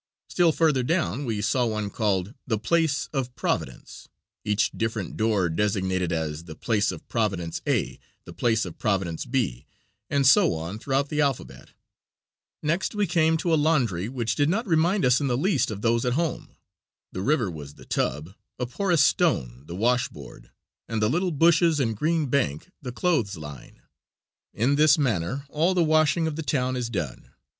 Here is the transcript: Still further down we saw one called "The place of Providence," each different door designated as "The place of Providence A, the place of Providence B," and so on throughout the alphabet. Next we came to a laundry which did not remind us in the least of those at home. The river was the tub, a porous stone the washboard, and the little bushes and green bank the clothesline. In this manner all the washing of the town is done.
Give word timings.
Still 0.29 0.51
further 0.51 0.81
down 0.81 1.25
we 1.25 1.41
saw 1.43 1.67
one 1.67 1.91
called 1.91 2.33
"The 2.47 2.57
place 2.57 3.07
of 3.13 3.35
Providence," 3.35 4.07
each 4.43 4.71
different 4.71 5.15
door 5.15 5.47
designated 5.47 6.11
as 6.11 6.45
"The 6.45 6.55
place 6.55 6.91
of 6.91 7.07
Providence 7.07 7.61
A, 7.67 7.99
the 8.25 8.33
place 8.33 8.65
of 8.65 8.79
Providence 8.79 9.25
B," 9.25 9.67
and 10.09 10.25
so 10.25 10.55
on 10.55 10.79
throughout 10.79 11.09
the 11.09 11.21
alphabet. 11.21 11.73
Next 12.63 12.95
we 12.95 13.05
came 13.05 13.37
to 13.37 13.53
a 13.53 13.61
laundry 13.61 14.09
which 14.09 14.33
did 14.33 14.49
not 14.49 14.65
remind 14.65 15.05
us 15.05 15.21
in 15.21 15.27
the 15.27 15.37
least 15.37 15.69
of 15.69 15.83
those 15.83 16.03
at 16.03 16.13
home. 16.13 16.55
The 17.11 17.21
river 17.21 17.51
was 17.51 17.75
the 17.75 17.85
tub, 17.85 18.33
a 18.57 18.65
porous 18.65 19.03
stone 19.03 19.65
the 19.67 19.75
washboard, 19.75 20.49
and 20.89 20.99
the 20.99 21.11
little 21.11 21.29
bushes 21.29 21.79
and 21.79 21.95
green 21.95 22.25
bank 22.25 22.71
the 22.81 22.91
clothesline. 22.91 23.83
In 24.51 24.77
this 24.77 24.97
manner 24.97 25.45
all 25.49 25.75
the 25.75 25.83
washing 25.83 26.25
of 26.25 26.37
the 26.37 26.41
town 26.41 26.75
is 26.75 26.89
done. 26.89 27.29